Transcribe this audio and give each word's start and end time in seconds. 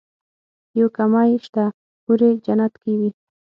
يو 0.77 0.87
کمی 0.95 1.31
شته 1.43 1.63
حورې 2.03 2.29
جنت 2.45 2.73
کې 2.81 2.93
وي. 2.99 3.09